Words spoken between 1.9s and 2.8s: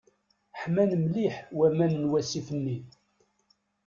n wasif-nni.